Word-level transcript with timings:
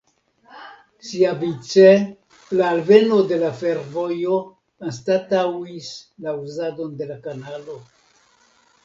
Siavice 1.09 1.83
la 2.61 2.69
alveno 2.75 3.19
de 3.33 3.37
la 3.43 3.51
fervojo 3.59 4.39
anstataŭis 4.89 5.93
la 6.27 6.35
uzadon 6.47 6.97
de 7.03 7.11
la 7.13 7.19
kanalo. 7.29 7.77